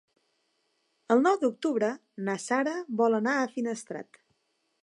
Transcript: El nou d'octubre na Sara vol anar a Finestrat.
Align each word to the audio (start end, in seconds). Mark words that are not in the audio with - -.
El 1.15 1.21
nou 1.27 1.37
d'octubre 1.43 1.91
na 2.31 2.37
Sara 2.47 2.75
vol 3.03 3.19
anar 3.23 3.37
a 3.43 3.47
Finestrat. 3.55 4.23